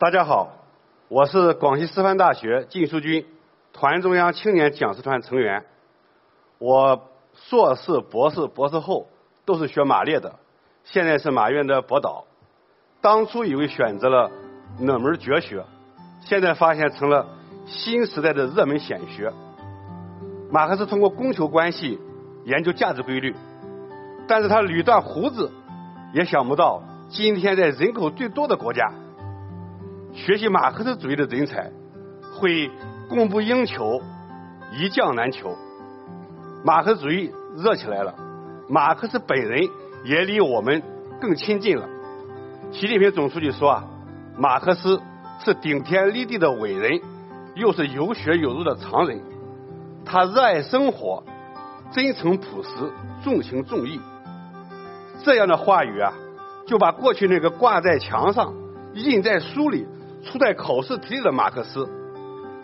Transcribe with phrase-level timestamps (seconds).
[0.00, 0.52] 大家好，
[1.08, 3.26] 我是广西师范大学晋书军
[3.72, 5.64] 团中央青年讲师团成员。
[6.58, 9.08] 我硕士、博士、博士后
[9.44, 10.36] 都是学马列的，
[10.84, 12.26] 现在是马院的博导。
[13.00, 14.30] 当初以为选择了
[14.78, 15.64] 哪门绝学，
[16.20, 17.26] 现在发现成了
[17.66, 19.32] 新时代的热门显学。
[20.48, 21.98] 马克思通过供求关系
[22.44, 23.34] 研究价值规律，
[24.28, 25.50] 但是他捋断胡子，
[26.14, 28.92] 也想不到今天在人口最多的国家。
[30.26, 31.70] 学习马克思主义的人才
[32.34, 32.68] 会
[33.08, 34.00] 供不应求，
[34.72, 35.56] 一将难求。
[36.64, 38.12] 马克思主义热起来了，
[38.68, 39.68] 马克思本人
[40.04, 40.82] 也离我们
[41.20, 41.88] 更亲近了。
[42.72, 43.84] 习近平总书记说啊，
[44.36, 45.00] 马克思
[45.44, 47.00] 是顶天立地的伟人，
[47.54, 49.22] 又是有血有肉的常人。
[50.04, 51.22] 他热爱生活，
[51.92, 52.70] 真诚朴实，
[53.22, 54.00] 重情重义。
[55.22, 56.12] 这样的话语啊，
[56.66, 58.52] 就把过去那个挂在墙上、
[58.94, 59.86] 印在书里。
[60.28, 61.88] 出在考试题里的马克思，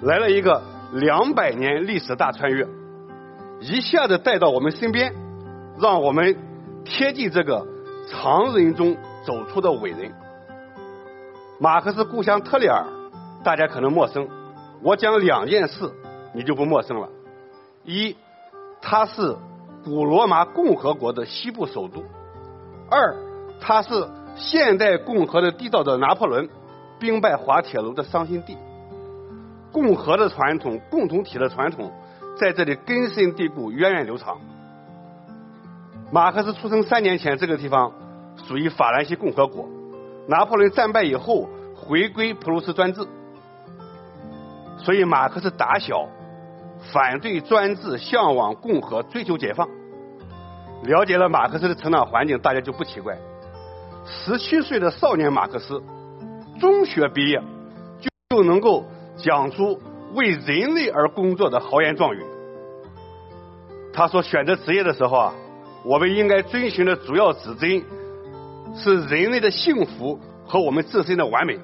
[0.03, 0.63] 来了一个
[0.93, 2.67] 两百年历史大穿越，
[3.61, 5.15] 一下子带到我们身边，
[5.79, 6.37] 让我们
[6.85, 7.67] 贴近这个
[8.11, 10.13] 常人中走出的伟人。
[11.59, 12.85] 马克思故乡特里尔，
[13.43, 14.29] 大家可能陌生，
[14.83, 15.91] 我讲两件事，
[16.35, 17.09] 你就不陌生了。
[17.85, 18.15] 一，
[18.83, 19.37] 它是
[19.85, 22.03] 古罗马共和国的西部首都；
[22.91, 23.17] 二，
[23.59, 24.07] 它是
[24.37, 26.47] 现代共和的缔造者拿破仑。
[26.99, 28.57] 兵败滑铁卢的伤心地，
[29.73, 31.93] 共和的传统、共同体的传统
[32.39, 34.39] 在这里根深蒂固、源远流长。
[36.13, 37.93] 马克思出生三年前，这个地方
[38.47, 39.69] 属于法兰西共和国。
[40.29, 43.07] 拿破仑战败以后，回归普鲁士专制，
[44.79, 46.09] 所以马克思打小
[46.93, 49.69] 反对专制，向往共和，追求解放。
[50.85, 53.17] 了解了马克思的成长环境，大家就不奇怪。
[54.07, 55.83] 十七岁的少年马克思。
[56.61, 57.43] 中学毕业
[58.01, 58.85] 就就能够
[59.17, 59.81] 讲出
[60.15, 62.23] 为人类而工作的豪言壮语。
[63.93, 65.35] 他说选择职业的时候啊，
[65.85, 67.83] 我们应该遵循的主要指针
[68.77, 71.59] 是人类的幸福和我们自身的完美。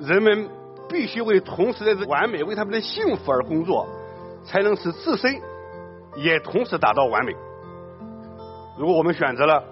[0.00, 0.48] 人们
[0.88, 3.86] 必须为同时的完美、为他们的幸福而工作，
[4.44, 5.40] 才能使自身
[6.16, 7.34] 也同时达到完美。
[8.76, 9.62] 如果我们选择了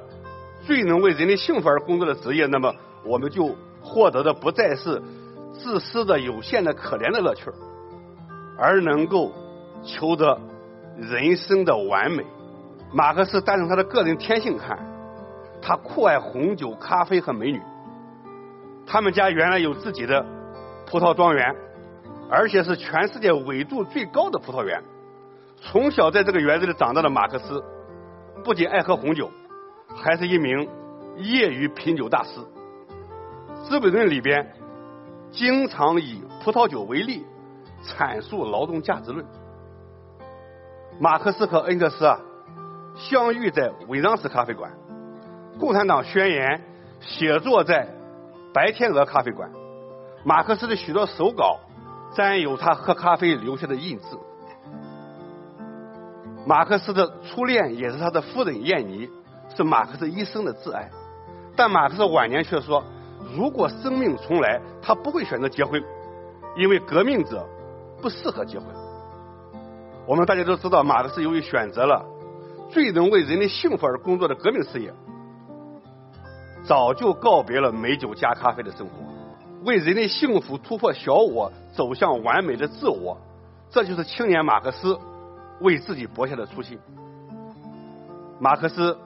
[0.64, 2.72] 最能为人类幸福而工作的职业，那么。
[3.04, 5.02] 我们就获得的不再是
[5.52, 7.50] 自私的、有限的、可怜的乐趣
[8.58, 9.32] 而能够
[9.82, 10.40] 求得
[10.96, 12.24] 人生的完美。
[12.92, 14.78] 马克思单从他的个人天性看，
[15.60, 17.60] 他酷爱红酒、咖啡和美女。
[18.86, 20.24] 他们家原来有自己的
[20.86, 21.54] 葡萄庄园，
[22.30, 24.82] 而且是全世界纬度最高的葡萄园。
[25.60, 27.64] 从小在这个园子里长大的马克思，
[28.44, 29.30] 不仅爱喝红酒，
[29.94, 30.68] 还是一名
[31.16, 32.40] 业余品酒大师。
[33.62, 34.52] 《资本论》里边
[35.30, 37.24] 经常以葡萄酒为例
[37.86, 39.24] 阐述劳动价值论。
[40.98, 42.18] 马克思和恩格斯啊
[42.96, 44.72] 相遇在维让斯咖啡馆，
[45.58, 46.60] 共产党宣言
[47.00, 47.88] 写作在
[48.52, 49.50] 白天鹅咖啡馆。
[50.24, 51.60] 马克思的许多手稿
[52.14, 54.18] 沾有他喝咖啡留下的印字。
[56.46, 59.08] 马克思的初恋也是他的夫人燕妮，
[59.56, 60.90] 是马克思一生的挚爱。
[61.56, 62.82] 但马克思晚年却说。
[63.34, 65.82] 如果生命重来，他不会选择结婚，
[66.56, 67.46] 因为革命者
[68.00, 68.66] 不适合结婚。
[70.06, 72.04] 我们大家都知道，马克思由于选择了
[72.68, 74.92] 最能为人类幸福而工作的革命事业，
[76.64, 78.92] 早就告别了美酒加咖啡的生活，
[79.64, 83.16] 为人类幸福突破小我，走向完美的自我。
[83.70, 84.98] 这就是青年马克思
[85.60, 86.78] 为自己搏下的初心。
[88.38, 88.98] 马克思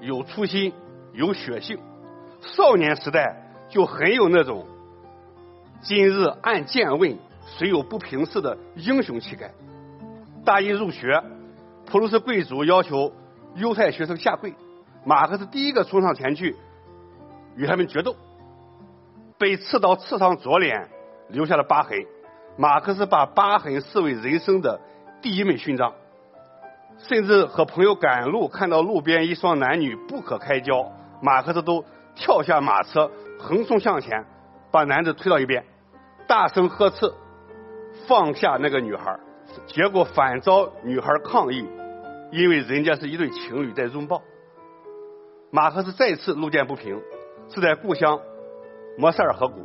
[0.00, 0.72] 有初心，
[1.12, 1.78] 有血性，
[2.42, 3.46] 少年时代。
[3.70, 4.66] 就很有那种
[5.80, 9.52] 今日按剑问谁有不平事的英雄气概。
[10.44, 11.22] 大一入学，
[11.86, 13.12] 普鲁士贵族要求
[13.54, 14.54] 犹太学生下跪，
[15.04, 16.56] 马克思第一个冲上前去
[17.56, 18.16] 与他们决斗，
[19.38, 20.88] 被刺刀刺伤左脸，
[21.28, 21.96] 留下了疤痕。
[22.56, 24.80] 马克思把疤痕视为人生的
[25.22, 25.94] 第一枚勋章。
[26.98, 30.92] 甚至和朋友赶路，看到路边一双男女不可开交，
[31.22, 31.82] 马克思都
[32.14, 33.10] 跳下马车，
[33.42, 34.24] 横冲向前，
[34.70, 35.64] 把男子推到一边，
[36.26, 37.12] 大声呵斥，
[38.06, 39.18] 放下那个女孩。
[39.66, 41.66] 结果反遭女孩抗议，
[42.30, 44.22] 因为人家是一对情侣在拥抱。
[45.50, 47.00] 马克思再次路见不平，
[47.48, 48.20] 是在故乡
[48.96, 49.64] 摩塞尔河谷，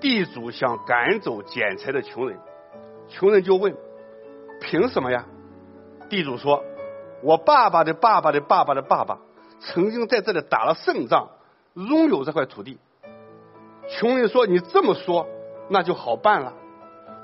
[0.00, 2.38] 地主想赶走捡柴的穷人，
[3.08, 3.76] 穷人就问：
[4.60, 5.26] 凭什么呀？
[6.08, 6.64] 地主说
[7.22, 9.18] ：“我爸爸的爸爸的爸爸的爸爸
[9.60, 11.28] 曾经在这里打了胜仗，
[11.88, 12.78] 拥有这块土地。”
[13.88, 15.26] 穷人说：“你这么说，
[15.70, 16.52] 那就好办了。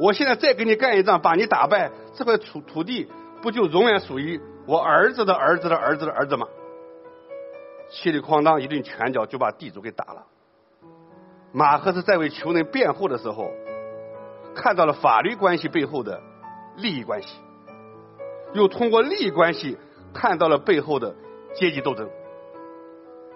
[0.01, 3.11] 我现在再给你干一仗，把你打败，这块土土地
[3.43, 6.47] 不就永远属于我儿子的儿子的儿子的儿子吗？”
[7.91, 10.25] 气里哐当一顿拳脚就把地主给打了。
[11.53, 13.53] 马克思在为穷人辩护的时候，
[14.55, 16.21] 看到了法律关系背后的
[16.77, 17.39] 利益关系。
[18.55, 19.77] 又通过利益关系
[20.15, 21.15] 看到了背后的
[21.55, 22.09] 阶级斗争。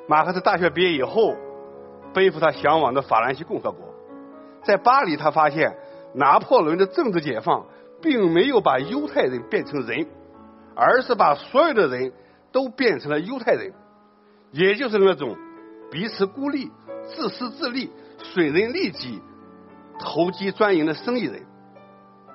[0.08, 1.36] 马克思大学毕业以后，
[2.14, 3.94] 背负他向往的法兰西共和国，
[4.64, 5.76] 在巴黎，他发现
[6.14, 7.66] 拿破仑的政治解放
[8.00, 10.06] 并没有把犹太人变成人，
[10.74, 12.10] 而是把所有的人
[12.50, 13.74] 都变成了犹太人，
[14.50, 15.36] 也就是那种
[15.90, 16.70] 彼此孤立、
[17.04, 19.20] 自私自利、损人利己、
[20.00, 21.42] 投机专营的生意人。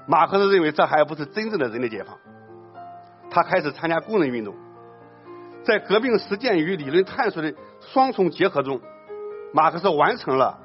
[0.05, 2.15] 马克思认为，这还不是真正的人类解放。
[3.31, 4.53] 他开始参加工人运动，
[5.63, 8.81] 在革命实践与理论探索的双重结合中，
[9.53, 10.59] 马克思完成了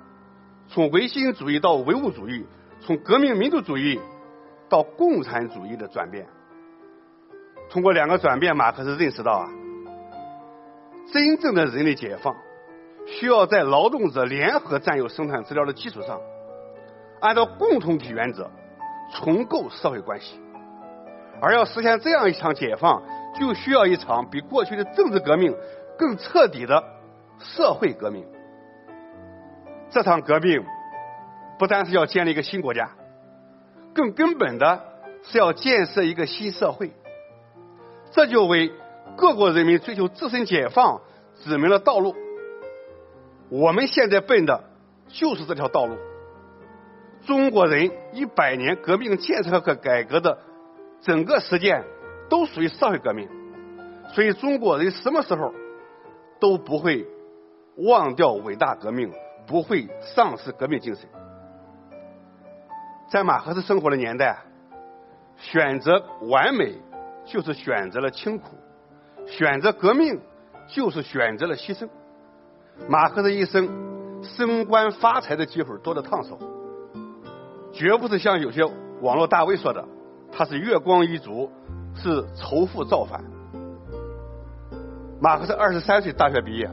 [0.68, 2.46] 从唯心主义到唯物主义，
[2.80, 4.00] 从革命民主主义
[4.68, 6.26] 到共产主义的转变。
[7.70, 9.48] 通过两个转变，马克思认识到啊，
[11.12, 12.34] 真正的人类解放
[13.06, 16.20] 需要在劳动者联合占有生产资料的基础上，
[17.20, 18.50] 按照共同体原则
[19.14, 20.40] 重构社会关系。
[21.40, 23.02] 而要实现这样一场解放，
[23.34, 25.54] 就需要一场比过去的政治革命
[25.98, 26.84] 更彻底的
[27.38, 28.24] 社会革命。
[29.90, 30.64] 这场革命
[31.58, 32.90] 不单是要建立一个新国家，
[33.94, 34.84] 更根本的
[35.24, 36.92] 是要建设一个新社会。
[38.10, 38.72] 这就为
[39.16, 41.00] 各国人民追求自身解放
[41.42, 42.14] 指明了道路。
[43.50, 44.64] 我们现在奔的
[45.08, 45.96] 就是这条道路。
[47.26, 50.38] 中国人一百年革命建设和改革的。
[51.00, 51.84] 整个实践
[52.28, 53.28] 都属于社会革命，
[54.14, 55.52] 所以中国人什么时候
[56.40, 57.06] 都不会
[57.76, 59.12] 忘掉伟大革命，
[59.46, 61.08] 不会丧失革命精神。
[63.10, 64.38] 在马克思生活的年代，
[65.36, 66.74] 选择完美
[67.24, 68.56] 就是选择了清苦，
[69.26, 70.20] 选择革命
[70.68, 71.88] 就是选择了牺牲。
[72.88, 73.68] 马克思一生
[74.22, 76.38] 升官发财的机会多得烫手，
[77.72, 78.64] 绝不是像有些
[79.00, 79.84] 网络大 V 说的。
[80.30, 81.50] 他是月光一族，
[82.02, 83.22] 是仇富造反。
[85.20, 86.70] 马克思二十三岁大学毕业，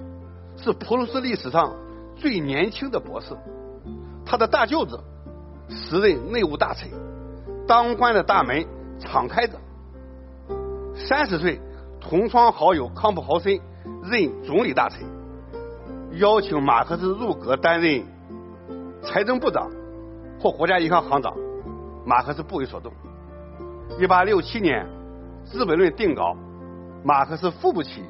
[0.58, 1.74] 是普鲁士历史上
[2.16, 3.36] 最年轻的博士。
[4.26, 5.00] 他的大舅子
[5.70, 6.90] 时任内务大臣，
[7.68, 8.66] 当官的大门
[9.00, 9.58] 敞开着。
[10.96, 11.60] 三十岁，
[12.00, 13.60] 同窗好友康普豪森
[14.04, 15.02] 任总理大臣，
[16.20, 18.04] 邀请马克思入阁担任
[19.04, 19.70] 财政部长
[20.40, 21.36] 或国家银行行长，
[22.06, 22.94] 马克思不为所动。
[24.00, 24.86] 一八六七年，
[25.46, 26.36] 《资本论》定稿，
[27.04, 28.04] 马克思付不起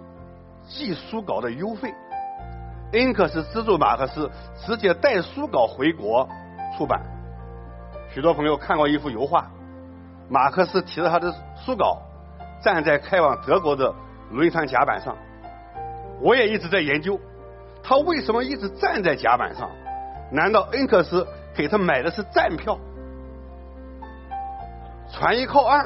[0.65, 1.93] 寄书稿的邮费，
[2.93, 4.31] 恩克斯资助马克思
[4.65, 6.27] 直接带书稿回国
[6.77, 7.01] 出版。
[8.09, 9.51] 许多朋友看过一幅油画，
[10.29, 12.01] 马克思提着他的书稿，
[12.63, 13.93] 站在开往德国的
[14.31, 15.15] 轮船甲板上。
[16.21, 17.19] 我也一直在研究，
[17.83, 19.69] 他为什么一直站在甲板上？
[20.31, 22.79] 难道恩克斯给他买的是站票？
[25.11, 25.85] 船一靠岸，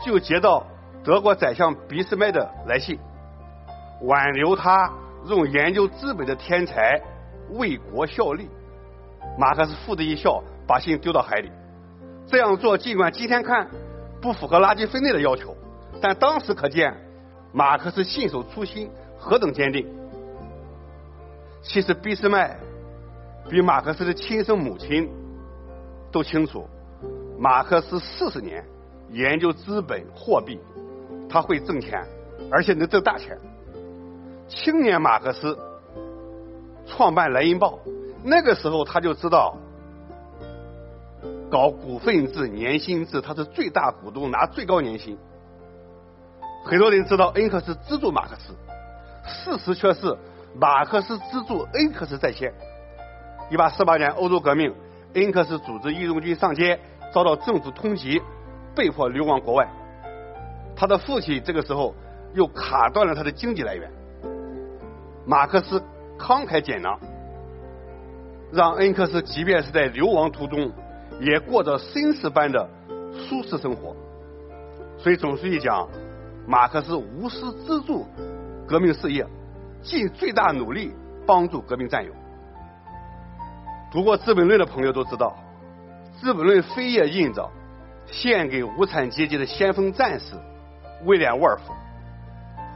[0.00, 0.64] 就接到
[1.06, 2.98] 德国宰相俾斯麦的来信，
[4.02, 4.92] 挽留他
[5.28, 7.00] 用研究资本的天才
[7.50, 8.50] 为国效力。
[9.38, 11.52] 马克思负的一笑，把信丢到海里。
[12.26, 13.70] 这样做尽管今天看
[14.20, 15.56] 不符合垃圾分类的要求，
[16.00, 16.92] 但当时可见
[17.52, 19.86] 马克思信守初心何等坚定。
[21.62, 22.58] 其实俾斯麦
[23.48, 25.08] 比马克思的亲生母亲
[26.10, 26.68] 都清楚。
[27.38, 28.64] 马克思四十年
[29.12, 30.58] 研究资本货币，
[31.28, 32.04] 他会挣钱，
[32.50, 33.38] 而且能挣大钱。
[34.48, 35.58] 青年马克思
[36.86, 37.78] 创办《莱茵报》，
[38.22, 39.56] 那个时候他就知道
[41.50, 45.18] 搞股份制、年薪制，他是最大股东，拿最高年薪。
[46.64, 48.54] 很多人知道恩克斯资助马克思，
[49.24, 50.16] 事实却是
[50.54, 52.52] 马克思资助恩克斯在先。
[53.50, 54.74] 一八四八年欧洲革命，
[55.14, 56.80] 恩克斯组织义勇军上街。
[57.14, 58.20] 遭到政府通缉，
[58.74, 59.66] 被迫流亡国外。
[60.76, 61.94] 他的父亲这个时候
[62.34, 63.90] 又卡断了他的经济来源。
[65.24, 65.82] 马克思
[66.18, 67.00] 慷慨解囊，
[68.52, 70.70] 让恩克斯即便是在流亡途中，
[71.20, 72.68] 也过着绅士般的
[73.12, 73.96] 舒适生活。
[74.98, 75.88] 所以总书记讲，
[76.46, 78.06] 马克思无私资助
[78.68, 79.26] 革命事业，
[79.82, 80.94] 尽最大努力
[81.26, 82.12] 帮助革命战友。
[83.90, 85.36] 读过《资本论》的朋友都知道，
[86.20, 87.50] 《资本论》扉页印着
[88.06, 90.34] 献给无产阶级的先锋战士
[91.04, 91.72] 威廉·沃尔夫。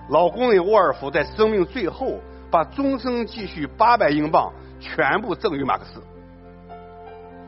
[0.09, 2.19] 老工人沃尔夫在生命最后。
[2.53, 6.03] 把终生积蓄八百英镑全部赠予马克思，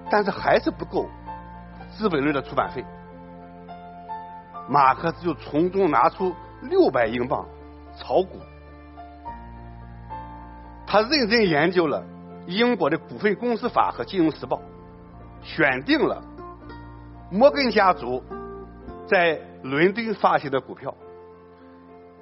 [0.08, 1.06] 但是还是不够
[1.90, 2.84] 《资本论》的出版费。
[4.68, 6.32] 马克思就从中拿出
[6.70, 7.44] 六百英镑
[7.96, 8.38] 炒股。
[10.86, 12.04] 他认真研究了
[12.46, 14.62] 英国的股份公司法和金融时报，
[15.42, 16.22] 选定了
[17.28, 18.22] 摩根家族
[19.04, 20.94] 在伦敦发行的股票。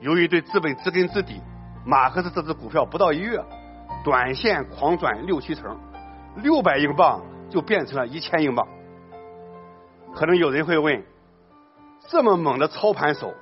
[0.00, 1.40] 由于对资本知根知底。
[1.82, 3.42] 马克思这只股票不到一月，
[4.04, 5.78] 短线狂转六七成，
[6.36, 8.68] 六百英镑就变成了一千英镑。
[10.14, 11.02] 可能有人会问：
[12.06, 13.32] 这么猛的操盘手，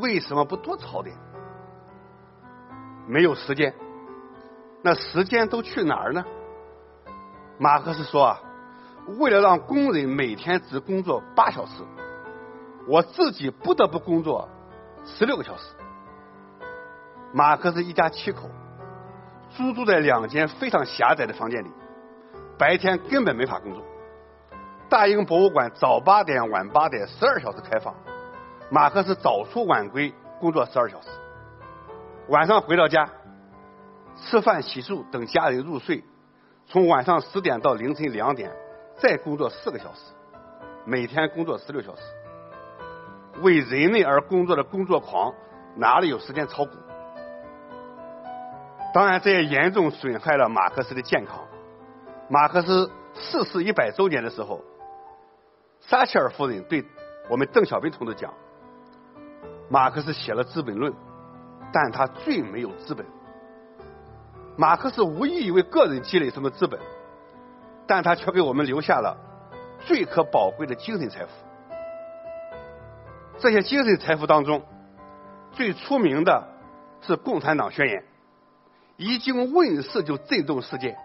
[0.00, 1.16] 为什么不多操点？
[3.08, 3.74] 没有时间，
[4.80, 6.24] 那时间都去哪儿呢？
[7.58, 8.40] 马克思说啊，
[9.18, 11.82] 为了让工人每天只工作八小时，
[12.88, 14.48] 我自己不得不工作
[15.04, 15.74] 十六个小时。
[17.32, 18.50] 马克思一家七口，
[19.50, 21.70] 租住在两间非常狭窄的房间里，
[22.58, 23.82] 白天根本没法工作。
[24.88, 27.94] 大英博物馆早八点晚八点十二小时开放，
[28.70, 31.08] 马克思早出晚归工作十二小时，
[32.28, 33.08] 晚上回到家
[34.16, 36.04] 吃饭洗漱等家人入睡，
[36.66, 38.54] 从晚上十点到凌晨两点
[38.98, 40.12] 再工作四个小时，
[40.84, 42.02] 每天工作十六小时。
[43.40, 45.32] 为人类而工作的工作狂
[45.76, 46.72] 哪里有时间炒股？
[48.92, 51.40] 当然，这也严重损害了马克思的健康。
[52.28, 54.60] 马克思逝世一百周年的时候，
[55.80, 56.84] 撒切尔夫人对
[57.30, 58.32] 我们邓小平同志讲
[59.70, 60.92] ：“马克思写了《资本论》，
[61.72, 63.06] 但他最没有资本。
[64.56, 66.78] 马克思无意为个人积累什么资本，
[67.86, 69.16] 但他却给我们留下了
[69.80, 71.30] 最可宝贵的精神财富。
[73.42, 74.62] 这些精神财富当中，
[75.50, 76.46] 最出名的
[77.00, 77.98] 是《共产党宣言》。”
[78.96, 80.96] 一经问世就震动世界。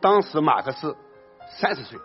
[0.00, 0.96] 当时马克思
[1.50, 1.96] 三十岁。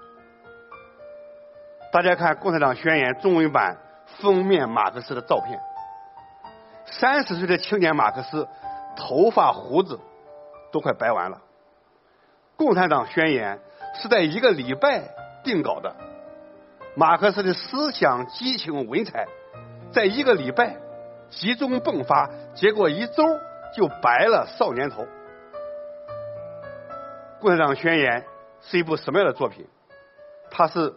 [1.92, 3.80] 大家看《共产党宣言》中文版
[4.20, 5.60] 封面，马克思的照片。
[6.86, 8.48] 三十岁的青年马克思，
[8.96, 10.00] 头发胡子
[10.72, 11.38] 都快白完了。
[12.56, 13.60] 《共产党宣言》
[14.00, 15.10] 是在一个礼拜
[15.44, 15.96] 定稿的。
[16.96, 19.28] 马克思的思想激情文采，
[19.92, 20.78] 在一个礼拜
[21.30, 23.24] 集中迸发，结果一周
[23.76, 25.04] 就白了少年头。
[27.40, 28.22] 《共产党宣言》
[28.62, 29.66] 是一部什么样的作品？
[30.52, 30.94] 它是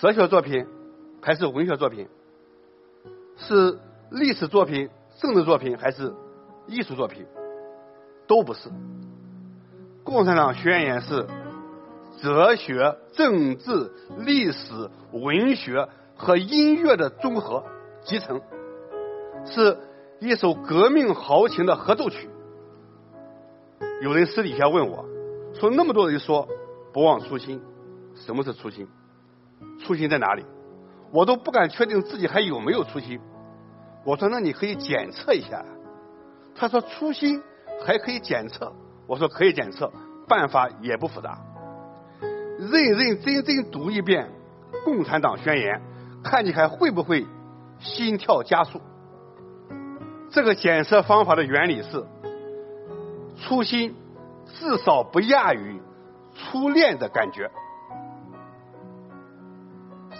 [0.00, 0.66] 哲学作品
[1.22, 2.08] 还是文学作品？
[3.36, 3.78] 是
[4.10, 6.12] 历史作品、政治作品还是
[6.66, 7.26] 艺术作品？
[8.26, 8.68] 都不是。
[10.02, 11.26] 《共产党宣言》是
[12.22, 17.64] 哲学、政治、历史、文学和音乐的综合
[18.06, 18.40] 集成，
[19.44, 19.76] 是
[20.20, 22.30] 一首革命豪情的合奏曲。
[24.00, 25.04] 有人私底下问我。
[25.54, 26.46] 说那么多人说
[26.92, 27.60] 不忘初心，
[28.14, 28.86] 什么是初心？
[29.80, 30.44] 初心在哪里？
[31.10, 33.18] 我都不敢确定自己还有没有初心。
[34.04, 35.64] 我说那你可以检测一下。
[36.54, 37.42] 他说初心
[37.84, 38.72] 还可以检测。
[39.08, 39.90] 我说可以检测，
[40.28, 41.40] 办法也不复杂。
[42.20, 44.30] 认认真真读一遍
[44.84, 45.80] 《共产党宣言》，
[46.22, 47.26] 看你还会不会
[47.78, 48.80] 心跳加速。
[50.30, 52.04] 这个检测方法的原理是
[53.42, 53.94] 初心。
[54.48, 55.82] 至少不亚于
[56.32, 57.50] 初恋的感觉。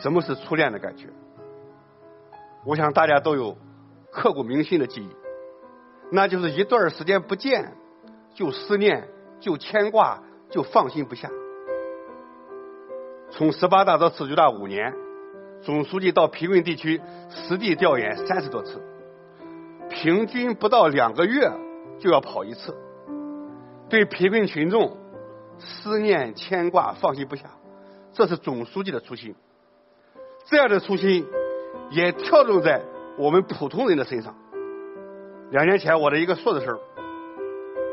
[0.00, 1.08] 什么是初恋的感觉？
[2.64, 3.56] 我想大家都有
[4.10, 5.16] 刻骨铭心的记忆，
[6.10, 7.76] 那就是一段时间不见
[8.34, 9.08] 就思念、
[9.38, 11.30] 就牵挂、就放心不下。
[13.30, 14.92] 从十八大到四九大五年，
[15.66, 18.80] 总书记到贫困地区实地调研三十多次，
[19.90, 21.50] 平均不到两个月
[21.99, 22.73] 就要跑一次。
[23.88, 24.96] 对贫困群众
[25.58, 27.46] 思念牵挂放心不下，
[28.12, 29.35] 这是总书记的初心。
[30.44, 31.26] 这样的初心
[31.90, 32.80] 也跳动在
[33.18, 34.37] 我们普通人的身上。
[35.50, 36.78] 两年前，我的一个硕士生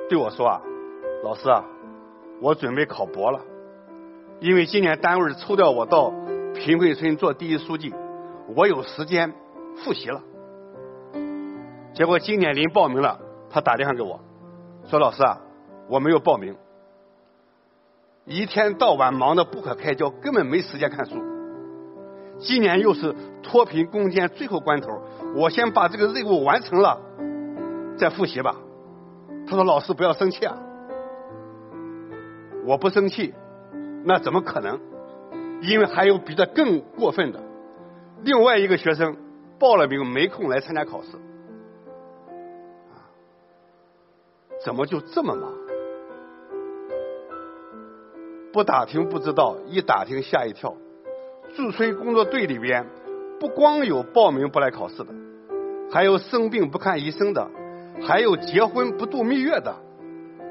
[0.10, 0.62] 对我说：“啊，
[1.24, 1.66] 老师啊，
[2.40, 3.42] 我准备考博了，
[4.40, 6.14] 因为今年单位抽调我到
[6.54, 7.94] 贫困村做第一书记，
[8.56, 9.34] 我有时间
[9.78, 10.22] 复习了。”
[11.94, 13.20] 结果今年临报名了，
[13.50, 14.20] 他打电话给我，
[14.88, 15.40] 说老师啊，
[15.88, 16.56] 我没有报名，
[18.26, 21.18] 一天到晚忙得不可开交，根本没时间看书。
[22.40, 24.90] 今年又是脱贫攻坚最后关头，
[25.36, 27.00] 我先把这个任务完成了，
[27.96, 28.56] 再复习吧。
[29.46, 30.58] 他说老师不要生气啊，
[32.66, 33.36] 我不生气，
[34.04, 34.80] 那怎么可能？
[35.64, 37.42] 因为还有比这更过分的，
[38.22, 39.16] 另外一个学生
[39.58, 41.08] 报了名没空来参加考试。
[44.64, 45.52] 怎么就这么忙？
[48.52, 50.76] 不打听不知道，一打听吓一跳。
[51.56, 52.86] 驻村工作队里边，
[53.40, 55.14] 不光有报名不来考试的，
[55.92, 57.50] 还有生病不看医生的，
[58.06, 59.74] 还有结婚不度蜜月的，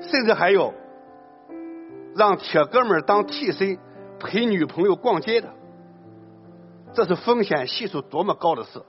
[0.00, 0.72] 甚至还有
[2.16, 3.78] 让铁哥们当替身
[4.22, 5.48] 陪女朋友逛街的。
[6.94, 8.80] 这是风险系数多么高的事！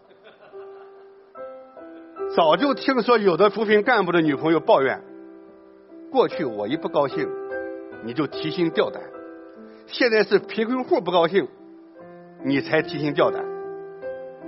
[2.35, 5.01] 早就听说有的扶贫干部的女朋友抱怨。
[6.11, 7.27] 过去我一不高兴，
[8.03, 9.01] 你就提心吊胆；
[9.87, 11.47] 现在是贫困户不高兴，
[12.43, 13.43] 你才提心吊胆，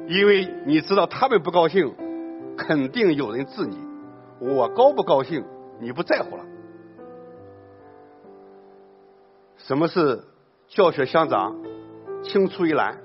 [0.07, 1.95] 因为你知道他们不高兴，
[2.57, 3.77] 肯定有人治你。
[4.39, 5.43] 我高不高兴，
[5.79, 6.43] 你不在乎了。
[9.57, 10.23] 什么是
[10.75, 11.55] 教学相长，
[12.21, 12.97] 青出于蓝，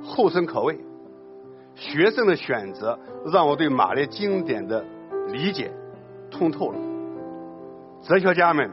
[0.00, 0.78] 后生可畏？
[1.74, 2.96] 学生的选择
[3.32, 4.84] 让我对马列经典的
[5.32, 5.72] 理解
[6.30, 6.78] 通透了。
[8.04, 8.70] 哲学家们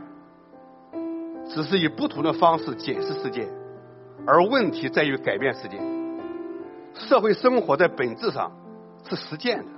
[1.50, 3.48] 只是以不同的方式解释世界，
[4.27, 5.79] 而问题在于改变世界。
[6.93, 8.51] 社会生活在本质上
[9.10, 9.72] 是实践的，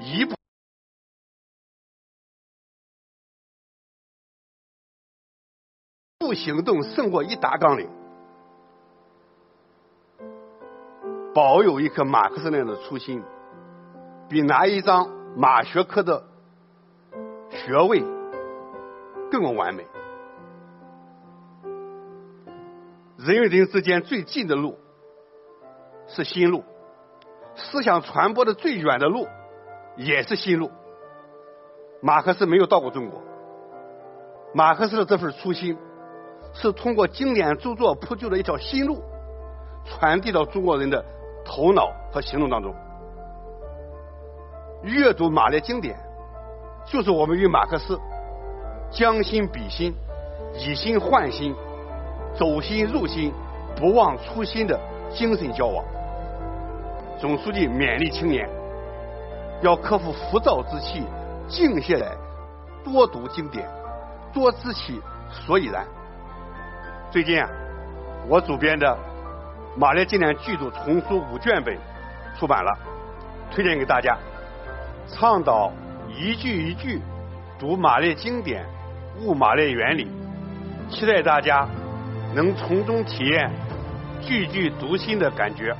[0.00, 0.34] 一步
[6.34, 7.88] 行动胜过一沓纲领。
[11.34, 13.22] 保有一颗马克思那样的初心，
[14.28, 16.24] 比拿一张马学科的
[17.50, 18.04] 学位。
[19.30, 19.86] 更完美。
[23.16, 24.78] 人与人之间最近的路
[26.06, 26.64] 是心路，
[27.54, 29.26] 思想传播的最远的路
[29.96, 30.70] 也是心路。
[32.02, 33.22] 马克思没有到过中国，
[34.52, 35.78] 马克思的这份初心
[36.54, 39.02] 是通过经典著作铺就的一条新路，
[39.84, 41.04] 传递到中国人的
[41.44, 42.74] 头脑和行动当中。
[44.82, 45.96] 阅读马列经典，
[46.86, 47.98] 就是我们与马克思。
[48.90, 49.94] 将心比心，
[50.58, 51.54] 以心换心，
[52.36, 53.32] 走心入心，
[53.74, 54.78] 不忘初心的
[55.10, 55.82] 精神交往。
[57.18, 58.46] 总书记勉励青年，
[59.62, 61.02] 要克服浮躁之气，
[61.48, 62.14] 静下来，
[62.84, 63.66] 多读经典，
[64.30, 65.86] 多知其所以然。
[67.12, 67.46] 最近啊，
[68.26, 68.88] 我主编的
[69.78, 71.76] 《马列经典剧组丛书》五卷本
[72.40, 72.74] 出版了，
[73.50, 74.16] 推荐给大家，
[75.06, 75.70] 倡导
[76.08, 77.02] 一句一句
[77.58, 78.64] 读马列经典。
[79.20, 80.10] 悟马列原理，
[80.88, 81.68] 期待大家
[82.34, 83.50] 能从中体验
[84.22, 85.76] 句句读心的感觉。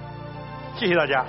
[0.76, 1.24] 谢谢大家。